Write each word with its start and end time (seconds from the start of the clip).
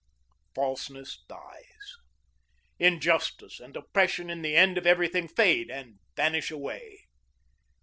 Falseness 0.55 1.21
dies; 1.29 1.97
injustice 2.79 3.59
and 3.59 3.75
oppression 3.77 4.31
in 4.31 4.41
the 4.41 4.55
end 4.55 4.79
of 4.79 4.87
everything 4.87 5.27
fade 5.27 5.69
and 5.69 5.99
vanish 6.15 6.49
away. 6.49 7.05